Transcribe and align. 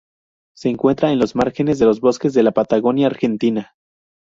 Se 0.57 0.67
encuentra 0.69 1.11
en 1.11 1.19
los 1.19 1.35
márgenes 1.35 1.77
de 1.77 1.85
los 1.85 1.99
bosques 2.01 2.33
de 2.33 2.41
la 2.41 2.49
Patagonia 2.53 3.05
Argentina. 3.05 3.75